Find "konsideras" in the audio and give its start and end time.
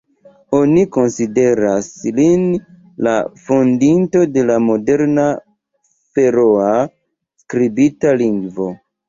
0.95-1.89